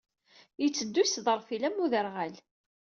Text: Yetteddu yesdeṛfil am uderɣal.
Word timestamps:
Yetteddu 0.61 1.01
yesdeṛfil 1.03 1.63
am 1.67 1.77
uderɣal. 1.83 2.35